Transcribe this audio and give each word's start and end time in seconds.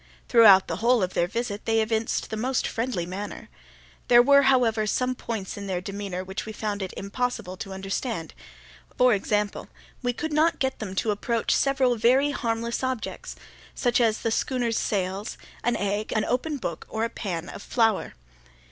Throughout 0.29 0.67
the 0.67 0.77
whole 0.77 1.03
of 1.03 1.13
their 1.13 1.27
visit 1.27 1.65
they 1.65 1.79
evinced 1.79 2.31
the 2.31 2.35
most 2.35 2.65
friendly 2.65 3.05
manner. 3.05 3.49
There 4.07 4.23
were, 4.23 4.41
however, 4.41 4.87
some 4.87 5.13
points 5.13 5.57
in 5.57 5.67
their 5.67 5.79
demeanour 5.79 6.23
which 6.23 6.43
we 6.47 6.53
found 6.53 6.81
it 6.81 6.91
impossible 6.97 7.55
to 7.57 7.71
understand; 7.71 8.33
for 8.97 9.13
example, 9.13 9.69
we 10.01 10.11
could 10.11 10.33
not 10.33 10.57
get 10.57 10.79
them 10.79 10.95
to 10.95 11.11
approach 11.11 11.53
several 11.55 11.97
very 11.97 12.31
harmless 12.31 12.81
objects—such 12.83 14.01
as 14.01 14.21
the 14.21 14.31
schooner's 14.31 14.79
sails, 14.79 15.37
an 15.63 15.75
egg, 15.75 16.11
an 16.15 16.25
open 16.25 16.57
book, 16.57 16.87
or 16.89 17.03
a 17.03 17.07
pan 17.09 17.47
of 17.47 17.61
flour. 17.61 18.15